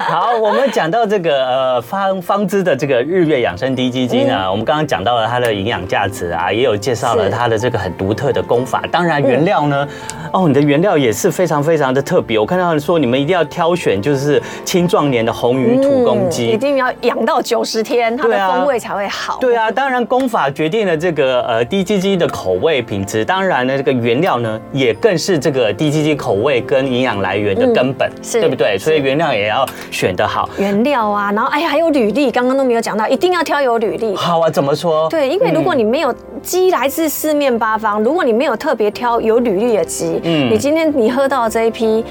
[0.00, 4.72] 好，我们讲到这个呃方方知的这个日月养生滴鸡精啊，我们刚。
[4.72, 8.82] 刚刚讲到了它的营养价值啊，也有介绍了它的这个很独特的功法。
[8.90, 9.86] 当然原料呢，
[10.32, 12.38] 哦，你的原料也是非常非常的特别。
[12.38, 19.36] 我看到说你们一定要挑选就是青壮年的红鱼土公鸡，一定要养到九十天，它的风味才会好。
[19.42, 23.22] 对啊，当然功法决定了这个呃滴鸡精的口味品质。
[23.22, 28.78] 当然呢，这个原料呢也更是这个滴鸡精口味跟营养来源的根本，是对不对？
[28.78, 30.48] 所以原料也要选得好。
[30.56, 34.16] 原料啊，然后哎呀还有履历，刚刚都没有讲到，一定要挑有履历。
[34.16, 35.08] 好啊，怎么说？
[35.08, 42.04] 对，因为如果你没有鸡来自四面八方，如果你没有特别挑有履历的鸡，嗯，你今天你喝到的这一批。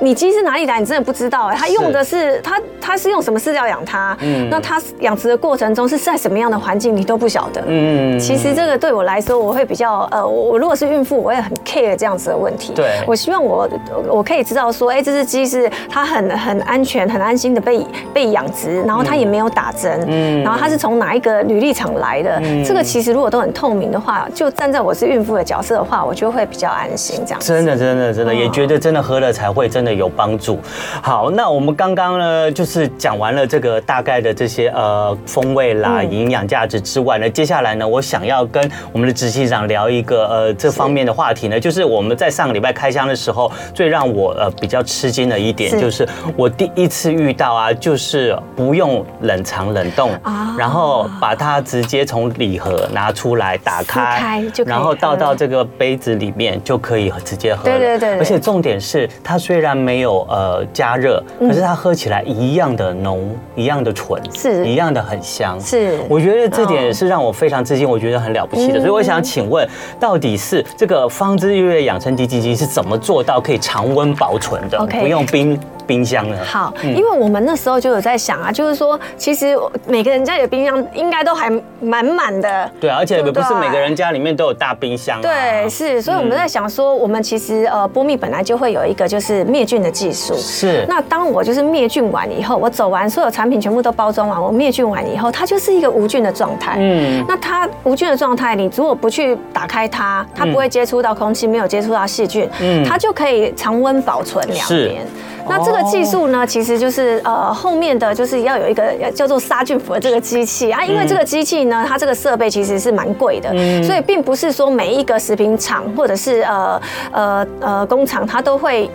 [0.00, 0.78] 你鸡是哪里来？
[0.78, 4.16] 你真的不知道哎，它用的是它，它是用什么饲料养它？
[4.20, 7.62] 嗯，那它养殖的过程中是在什么样的环境，你都不晓得。
[7.66, 12.72] 嗯，其实这个对我来说，我会比较呃，我我如果是孕妇，我也很 care 这样子的问题。
[12.74, 13.68] 对，我希望我
[14.08, 22.38] 我可以知道说，哎，这只鸡是它很很安全、很安心的被被养殖，然后它也没有打针，嗯，然后它是从哪一个履历厂来的？
[22.42, 27.52] 嗯，这个其实如果都很透明的话，就站在我是孕妇的角色的话，我就会比较安心这样子。
[27.52, 29.96] 真的，真的，真的，也觉得真的喝了才会真的。
[29.96, 30.60] 有帮助。
[31.02, 50.10] 好，那我们刚刚呢，就是讲完了这个大概的这些呃风味啦、营养价值之外呢，接下来呢，我想要跟我们的执行长聊一个呃这方面的话题呢，就是我们在上个礼拜开箱的时候，最让我呃比较吃惊的一点，就是我第一次遇到啊，就是不用冷藏冷冻，
[50.58, 57.64] 然后把它直接从礼盒拿出来打开，然后倒到这个杯子里面就可以直接喝。
[57.64, 58.18] 对对对。
[58.18, 65.60] 而且重点是，它虽然没有呃加热，可是它喝起来一样的浓，一样的醇，是一样的很香。
[65.60, 68.78] 是，我觉得这点是让我非常吃惊，我觉得很了不起的。
[68.78, 69.68] 所以我想请问，
[70.00, 75.58] 到底是这个方知日月养生滴鸡精是怎么做到可以常温保存的，不用冰？
[75.86, 76.36] 冰箱呢？
[76.44, 82.70] 好，因为我们那时候就有在想啊，就是说，其实每个人家里的冰箱应该都还满满的。
[82.80, 85.20] 对，而且也不是每个人家里面都有大冰箱。
[85.22, 90.34] 对，是，所以我们在想说，我们其实呃，波蜜本来就会有一个就是灭菌的技术。
[90.36, 90.84] 是。
[90.88, 96.76] 那当我就是灭菌完以后，我走完所有产品全部都包装完，我灭菌完以后，它就是一个无菌的状态。
[96.78, 97.24] 嗯。
[97.28, 105.06] 那它无菌的状态，你如果不去打开它，它不会接触到空气，没有接触到细菌，嗯，它就可以常温保存两年。
[105.48, 108.82] 那这个技术呢，其实就是呃后面的就是要有一个
[109.14, 113.50] 叫做杀菌服的这个机器啊，因为这个机器呢，它这个设备其实是蛮贵的，
[113.82, 116.80] 所以并不是说每一个食品厂或者是呃
[117.12, 118.90] 呃呃工厂它都会。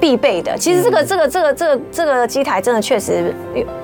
[0.00, 3.32] 必备的，其实这个这个这个这个这个机台真的确实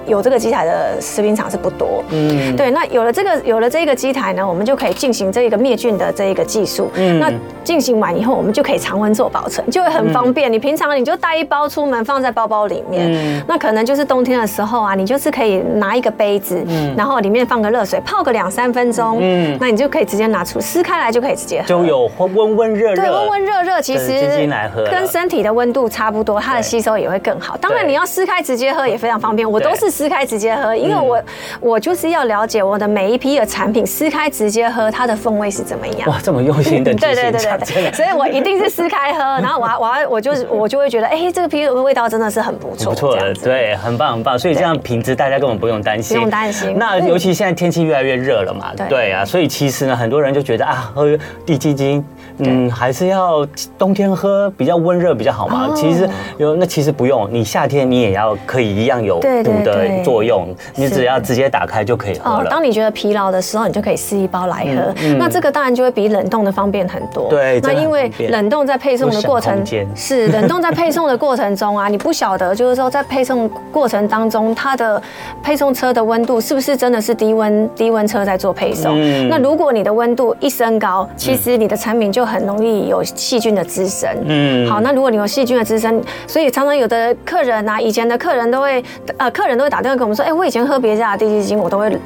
[0.09, 2.03] 有有这个机台的食品厂是不多。
[2.11, 2.73] 嗯，对。
[2.73, 6.91] 那有了这个有了这个机台呢，我们就可以进行这一个灭菌的这一个技术。
[6.97, 10.53] 嗯，那进行完以后，我们就可以常温做保存，就会很方便。
[10.53, 13.13] 你平常你就带一包出门，放在包包里面。
[13.13, 19.19] 嗯，那可能就是冬天的时候啊，你就是可以拿一个杯子，嗯，然后里面放个热水，泡个两三分钟。
[19.21, 21.69] 嗯，那你就可以直接拿出撕开来就可以直接喝。
[21.69, 22.97] 就有温温热热。
[22.97, 24.49] 对，温温热热，其实
[24.91, 25.89] 跟身体的温度。
[25.89, 27.57] 差不多，它的吸收也会更好。
[27.57, 29.49] 当然，你要撕开直接喝也非常方便。
[29.49, 31.21] 我都是撕开直接喝，因为我
[31.61, 36.09] 我就是要了解我的每一批的产品撕开直接喝，它的风味是怎么样。
[36.09, 44.39] 哇，这么用心 的对对对对对，所以我一定是撕开喝， 然后我我要我就是我就会觉得，哎，这个啤酒的味道真的是很不错，不错的，对，很棒很棒。
[44.39, 46.79] 所以这样品质大家根本不用担心，不用担心。
[46.79, 52.05] 那尤其现在天气越来越热了嘛，对啊，所以其实呢，很多人就觉得啊，喝地鸡精。
[52.39, 53.47] 嗯，还是要
[53.79, 55.71] 冬天喝比较温热比较好嘛。
[55.75, 60.49] 其实有那其实不用，你夏天你也要可以一样有补的作用。
[60.75, 62.51] 你只要直接打开就可以喝了。
[62.51, 64.95] 当你觉得疲劳的时候，你就可以试一包来喝。
[65.19, 67.29] 那这个当然就会比冷冻的方便很多。
[67.29, 75.01] 对，那因为冷冻在配送的过程是冷冻在配送的过程中啊， 你不晓得就是说在配送过程当中，它的
[75.43, 78.97] 配送车的温度是不是真的是低温低温车在做配送？
[79.29, 84.09] 那如果你的温度一升高，其实你的产品就很容易有细菌的滋生。
[84.27, 88.85] 嗯，好，那如果你有细菌的滋生，所以常常有的客人啊，以前的客人都会，
[89.17, 91.99] 呃，客人都会打电话跟我们说，哎，我以前喝别家的地基精，我都会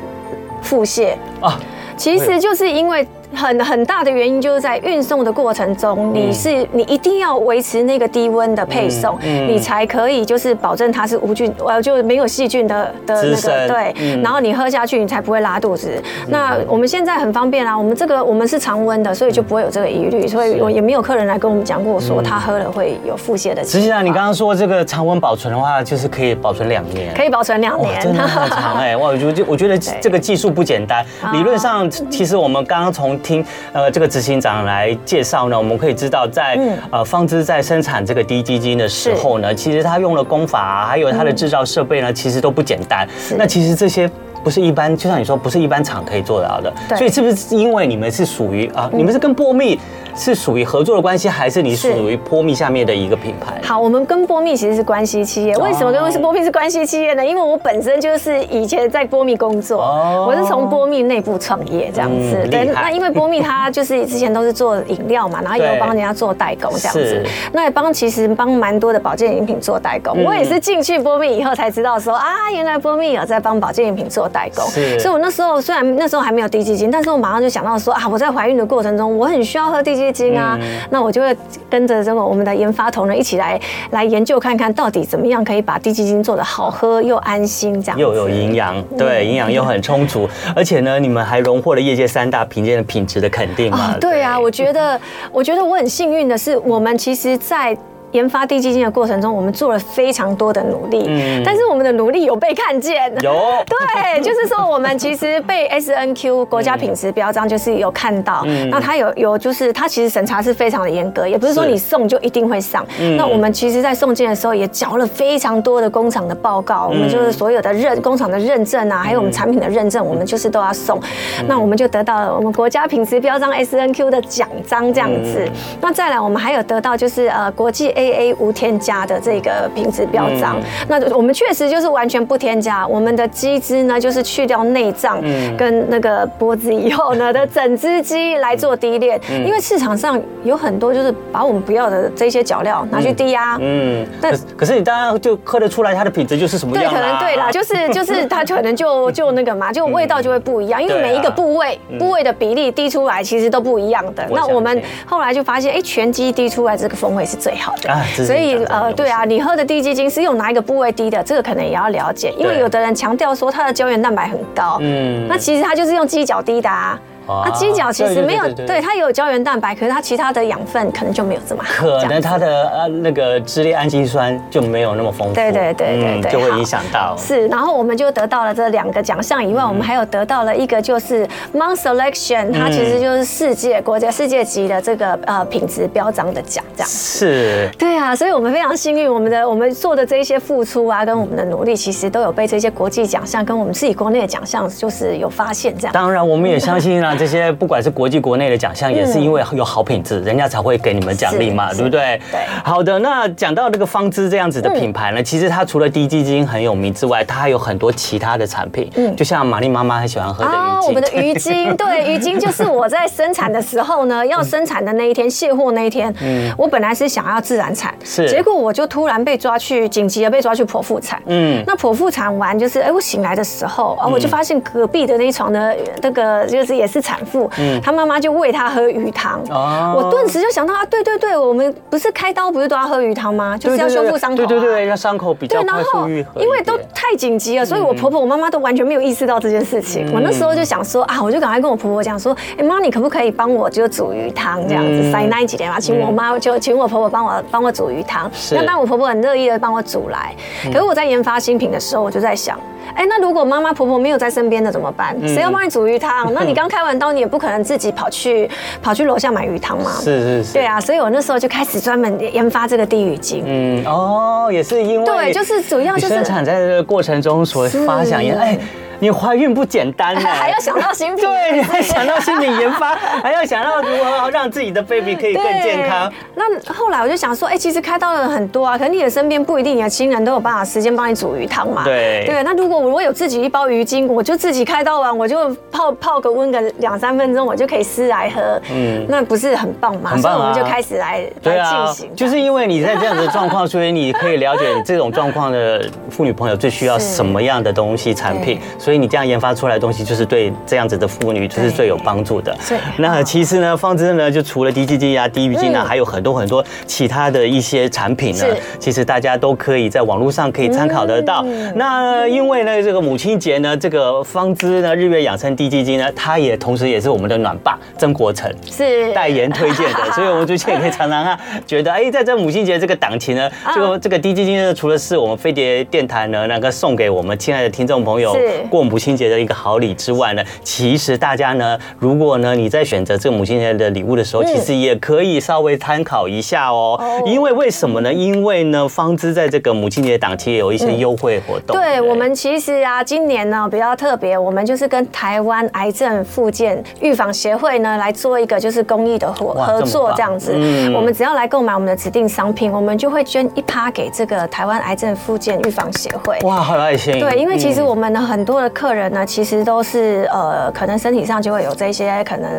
[0.63, 1.61] 腹泻啊，
[1.97, 3.07] 其实就是因为。
[3.35, 15.91] 很很大的原因就是在运送的过程中，你是你一定要维持那个低温的配送，你才可以就是保证它是无菌，呃，就没有细菌的的那个对，然后你喝下去你才不会拉肚子。
[16.29, 23.65] 那我们现在很方便啊，我们这个我们是常温的，所以就不会有这个疑虑，所以我也没有客人来跟我们讲过说他喝了会有腹泻的。
[23.65, 31.05] 实际上你刚刚说这个常温保存的话，就是可以保存两年，可以保存两年，真的很长哎，哇，我就我觉得 这个技术不简单。
[31.33, 34.09] 理论上，其实我们刚刚从听呃这个。
[34.13, 43.09] 执行长来介绍呢，我们可以知道在，在呃方知在生产这个低基金的时候呢，其实他用了工法啊，还有他的制造设备呢，其实都不简单。
[43.39, 44.07] 那其实这些
[44.43, 46.73] 不是一般，就像你说，不是一般厂可以做到的。
[46.97, 49.79] 所以是不是因为你们是属于啊，你们是跟波蜜？
[50.15, 53.59] 是属于合作的关系，还是你属于波蜜下面的一个品牌？
[53.67, 55.57] 好，我们跟波蜜其实是关系企业。
[55.57, 57.25] 为什么跟是波蜜是关系企业呢？
[57.25, 62.47] 因为我本身就是以前在波蜜工作，我是从波蜜内部创业这样子。
[62.51, 67.25] 对，那因为波蜜它就是之前都是做饮料嘛， 然后也有帮人家做代工这样子。
[67.51, 70.23] 那也帮其实帮蛮多的保健饮品做代工。
[70.25, 74.65] 我也是进去波蜜以后才知道说啊，原来波蜜有在帮保健饮品做代工。
[74.99, 80.59] 所以我那时候虽然那时候还没有低基金，但是我马上就想到说啊，我在怀孕的过程中，我很需要喝低基金啊，
[80.91, 81.37] 那我就会
[81.69, 83.61] 跟着这个我们的研发同仁一起来
[83.91, 93.97] 来研究看看到底怎么样可以把低基金做的好喝又安心，这样又有营养，对，营养又很充足，而且呢，你们还荣获了业界三大评鉴的品质的肯定嘛？
[94.01, 94.99] 对啊，我觉得，
[95.31, 97.77] 我觉得我很幸运的是，我们其实，在
[98.13, 103.33] 研发低基金的过程中，我们做了非常多的努力，嗯，但是我们的努力有被看见，有，
[103.67, 121.01] 对，就是说我们其实被 S N Q 国家品质标章就是有看到，嗯，那它有有就是它其实审查是非常的严格，也不是说你送就一定会上，嗯，那我们其实在送件的时候也缴了非常多的工厂的报告，我们就是所有的认工厂的认证啊，还有我们产品的认证，我们就是都要送，
[121.47, 125.49] 那我们就得到了我们国家品质标章 S N Q 的奖章这样子，
[125.81, 132.87] 那再来我们还有得到就是呃国际 A A 无添加的这个品质标章，那我们确实就是完全不添加。
[132.87, 135.23] 我们的鸡汁呢，就是去掉内脏
[135.57, 139.21] 跟那个脖子以后呢的整只鸡来做低炼。
[139.45, 143.57] 因为市场上有很多就是把我们不要的这些脚料拿去低压。
[143.61, 146.85] 嗯，但可是你当然就喝得出来它的品质就是什么样。
[146.85, 150.83] 对，可能对啦，就是就是它可能就就那个嘛，就味道就会不一样。
[150.83, 154.27] 因为每一个部位部位的比例滴出来其实都不一样的。
[154.31, 157.92] 那我们后来就发现，哎，全鸡滴出来这个风味是最好的。
[158.15, 161.23] 所以呃，对啊，你喝的滴鸡精是用哪一个部位滴的？
[161.23, 166.99] 这个可能也要了解，因为有的人强调说它的胶原蛋白很高，嗯，那其实它就是用鸡脚滴的啊。
[167.27, 177.15] 啊，鸡脚其实没有，对它有胶原蛋白，可是它其他的养分可能就没有这么好，可能它的呃那个支链氨基酸就没有那么丰富，对对对对对，就会影响到。
[177.17, 186.89] 是，然后我们就得到了这两个奖项以外，我们还有得到了一个就是 Mount Selection，它其实就是世界国家世界级的这个呃品质标章的奖，这样。
[186.89, 187.71] 是。
[187.79, 195.93] 对啊，所以我们非常幸运，我们的我们做的这一些付出啊，跟我们的努力，其实都有被这些国际奖项跟我们自己国内的奖项就是有发现这样。
[195.93, 202.21] 当然，我们也相信啊，这些不管是国际国内的奖项也是因为有好品质，人家才会给你们奖励嘛，对不对？
[202.31, 202.41] 对。
[202.65, 208.91] 好的，那讲到这个方知这样子的品牌呢，其实它除了低基金很有名之外，它还有很多其他的产品。
[208.97, 210.89] 嗯，就像玛丽妈妈很喜欢喝的鱼精。
[210.89, 221.21] 我们的鱼精， 对，鱼精就是我在生产的时候呢，要生产的那一天卸货那一天，嗯，我本来是想要自然产，是，结果我就突然被抓去紧急的被抓去剖腹产。
[221.27, 229.41] 嗯，那剖腹产完就是，哎，我醒来的时候啊，我就发现隔壁的那一床的那个就是也是产妇，嗯，她妈妈就喂她喝鱼汤。
[229.51, 233.59] 哦，我顿时就想到啊，对对对，我们不是开刀不是都要喝鱼汤吗？
[233.59, 234.47] 就是要修复伤口。
[234.47, 236.41] 对对对，让伤口比较快速愈合。
[236.41, 240.11] 因为都太紧急了，所以我婆婆我妈妈都完全没有意识到这件事情。
[240.15, 245.11] 我那时候就想说啊，我就赶快跟我婆婆讲说，哎妈，你可不可以帮我就煮鱼汤这样子？
[245.11, 248.31] 塞那几天嘛，请我妈就请我婆婆帮我帮我煮鱼汤。
[248.53, 250.35] 那当我婆婆很乐意的帮我煮来。
[250.65, 252.59] 可是我在研发新品的时候，我就在想。
[252.95, 255.17] 哎，那如果妈妈婆婆没有在身边的怎么办？
[255.27, 256.33] 谁要帮你煮鱼汤？
[256.35, 258.49] 那你刚开完刀，你也不可能自己跑去
[258.83, 259.93] 跑去楼下买鱼汤嘛。
[260.01, 260.53] 是是是。
[260.53, 263.45] 对啊，所以我那时候就开始专门研发这个地鱼精。
[263.47, 268.59] 嗯哦，也是因为对，就是主要就是生产在这个过程中所发想也哎。
[269.03, 276.13] 你怀孕不简单呢，还要想到新品，对，你 还想到新品研发， 还要想到如何让自己的 baby 可以更健康。
[276.37, 281.83] 那后来我就想说，哎，其实开刀的人很多啊，可能你的身边不一定你的亲人都有办法时间帮你煮鱼汤嘛。
[281.83, 288.61] 对对，那如果我有自己一包鱼精，我就自己开刀完，我就泡泡个温个两三分钟，我就可以撕来喝。
[288.73, 290.11] 嗯，那不是很棒吗？
[290.11, 290.37] 很棒啊！
[290.37, 292.15] 所以我们就开始来来进行。
[292.15, 299.83] 就是因为你在这样子的状况，所以你可以了解这种状况的妇女朋友最需要什么样的东西产品，所以你这样研发出来的。
[299.83, 302.57] 东西就是对这样子的妇女就是最有帮助的。
[302.69, 302.79] 对。
[302.99, 308.45] 那其实呢，芳姿呢，就除了滴鸡精啊、低鱼精啊，还有很多很多其他的一些产品呢。
[308.79, 311.45] 其实大家都可以在网络上可以参考得到。
[311.75, 321.37] 那因为呢，这个母亲节呢，这个芳姿呢，日月养生滴鸡精呢，它也同时也是我们的暖爸曾国成是代言推荐的，所以我们最近也可以常常啊，
[321.67, 328.37] 觉得哎，在这母亲节这个档期呢，这个这个滴鸡精呢，除了是我们飞碟电台呢那个送给我们亲爱的听众朋友
[328.71, 329.53] 过母亲节的一个。
[329.63, 337.01] 好礼之外呢，其实大家呢，如果呢你在选择这个母亲节的礼物的时候，其实也可以稍微参考一下哦。
[337.25, 338.13] 因为为什么呢？
[338.13, 341.77] 因为呢，方姿在这个母亲节档期也有一些优惠活动。
[341.77, 350.53] 对，我们其实啊，今年呢比较特别，我们就是跟台湾癌症复健预防协会呢来做一个就是公益的合合作这样子。
[350.95, 356.39] 我们只要来购买我们的指定商品，我们就会捐一趴给这个台湾癌症复健预防协会。
[356.43, 357.21] 哇，好有爱心。
[357.21, 359.63] 对，因为其实我们的很多的客人呢，其实。
[359.63, 362.51] 都是呃，可能身体上就会有这些可能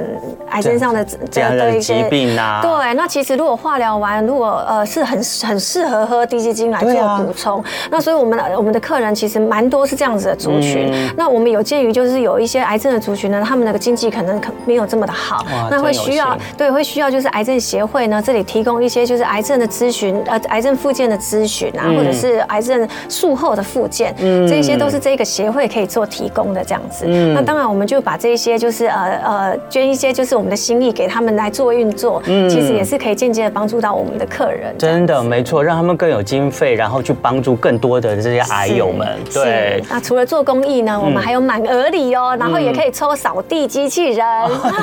[0.51, 2.61] 癌症上的这样的疾病啊。
[2.61, 7.59] 对，那其实如果化疗完，如果呃是很很适合喝低基金来做补充。
[7.61, 10.89] 啊、那所以我们我们的客人其实蛮多是这样子的族群。
[10.93, 26.81] 嗯、那我们有鉴于就是有一些癌症的族群呢，他们那个经济可能可没有这么的好，那会需要对会需要就是癌症协会呢这里提供一些就是癌症的咨询呃癌症附件的咨询啊，嗯、或者是癌症术后的附件，嗯，这些都是这个协会可以做提供的这样。
[27.03, 34.75] 嗯，那当然，我们就把这些就是呃呃捐一些就是我们的心意给他们来做运作，嗯，其实也是可以间接的帮助到我们的客人。
[34.77, 39.07] 真的没错，让他们更有经费，然后去帮助更多的这些癌友们。
[39.31, 39.83] 对。
[39.89, 44.25] 那除了做公益呢，我们还有满额礼哦，然后也可以抽扫地机器人，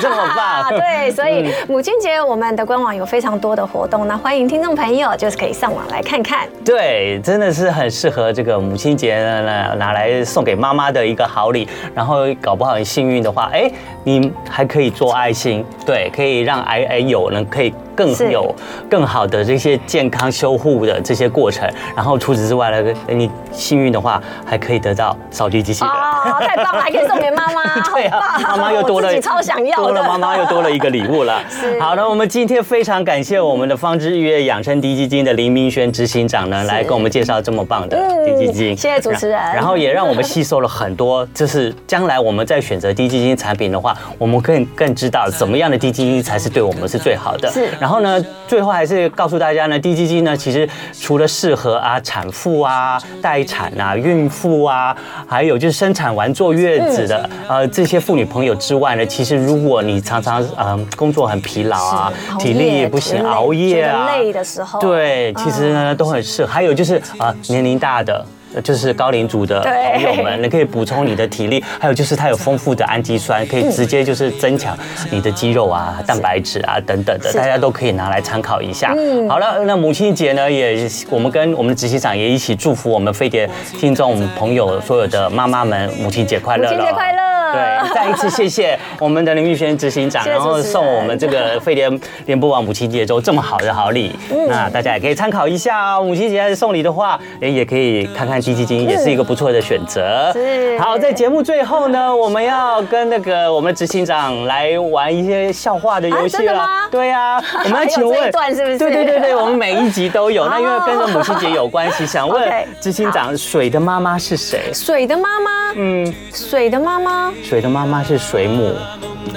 [0.00, 0.70] 这么棒。
[0.78, 6.48] 对，所以母亲节我们的官网有非常多的活动，那欢迎听众朋友就是可以上网来看看。
[6.64, 11.66] 对，真的是很适合这个母亲节呢拿来送给妈妈的的一个好礼。
[11.94, 13.70] 然后搞不好很幸运的话，哎，
[14.04, 17.72] 你还可以做爱心，对，可以让癌癌友呢可以。
[18.00, 18.54] 更有
[18.88, 31.42] 更好的这些健康修护的这些过程，然后除此之外呢，你幸运的话还可以得到扫地机器人，哦，太棒了，还可以送给妈妈， 对啊，妈妈又多了， 超想要，多了妈妈又多了一个礼物了。
[31.50, 39.38] 是，好的，我们今天非常感谢我们的方知日月养生低基金的林明轩执行长呢，来跟我们介绍这么棒的滴基金，谢谢主持人。
[39.52, 47.50] 然后也让我们吸收了很多，就是将来我们在选择低基金产品的话，我们更更知道怎么样的低基金才是对我们是最好的。
[47.50, 47.89] 是，然后。
[47.90, 66.52] 然后呢，最后还是告诉大家呢，滴鸡精呢，其实除了适合啊产妇啊、待产啊、孕妇啊，还有就是生产完坐月子的呃这些妇女朋友之外呢，其实如果你常常嗯、呃、工作很疲劳啊，体力也不行，熬夜啊，累的时候，对，其实呢都很适合。
[66.52, 68.24] 还有就是啊、呃、年龄大的。
[68.62, 74.76] 就是高龄组的朋友们，你可以补充你的体力，还有就是它有丰富的氨基酸，可以直接就是增强
[75.10, 78.94] 你的肌肉啊、蛋白质啊等等的，大家都可以拿来参考一下。
[79.28, 83.48] 好了，那母亲节呢，也我们跟我们的执行长也一起祝福我们飞碟
[83.78, 86.68] 听众朋友所有的妈妈们母亲节快乐！
[86.68, 87.20] 母亲节快乐！
[87.52, 91.90] 对，再一次谢谢我们的林玉轩执行长， 然后送我们这个飞碟
[92.26, 94.14] 联播网母亲节周这么好的好礼，
[94.48, 96.04] 那大家也可以参考一下哦。
[96.04, 100.30] 母亲节送礼的话，也也可以看看滴鸡精，也是一个不错的选择。
[100.32, 100.78] 是。
[100.78, 106.42] 好，在节目最后呢，我们要跟那个我们执行长来玩一些笑话的游戏了。
[106.42, 106.66] 真的吗？
[106.90, 108.78] 对呀， 我们要请问，是不是？
[108.78, 110.46] 对对对对，我们每一集都有。
[110.50, 114.70] 那因为跟着母亲节有关系，想问执行长，水的妈妈是谁？
[114.72, 115.50] 水的妈妈？
[115.76, 117.32] 嗯，水的妈妈。
[117.42, 118.74] 水的妈妈是水母。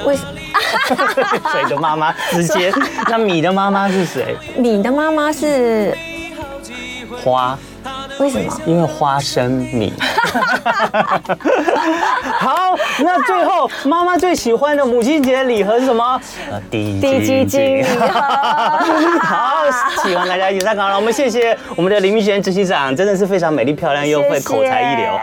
[0.06, 0.30] 为什么？
[1.52, 2.72] 水的妈妈直接，
[3.10, 4.36] 那米的妈妈是谁？
[4.58, 5.96] 米的妈妈是
[7.24, 7.58] 花。
[8.20, 8.62] 为什么？
[8.66, 9.94] 因为花生米。
[12.40, 16.20] 好，那最后妈妈最喜欢的母亲节礼盒是什么？
[16.70, 17.84] 滴鸡精。
[19.22, 19.66] 好，
[20.04, 20.96] 喜欢大家一起参考了。
[20.96, 25.20] 我们谢谢我们的林明璇执行长，真的是非常美丽漂亮又会口才一流。